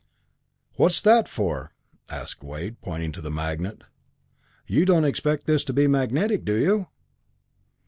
"What's 0.77 0.99
that 1.01 1.27
for?" 1.29 1.73
asked 2.09 2.43
Wade, 2.43 2.81
pointing 2.81 3.11
to 3.11 3.21
the 3.21 3.29
magnet. 3.29 3.83
"You 4.65 4.83
don't 4.83 5.05
expect 5.05 5.45
this 5.45 5.63
to 5.65 5.73
be 5.73 5.85
magnetic, 5.85 6.43
do 6.43 6.55
you?" 6.55 6.87